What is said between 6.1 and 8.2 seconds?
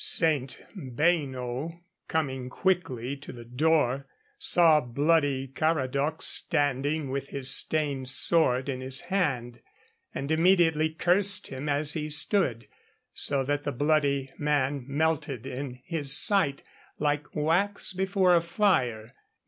standing with his stained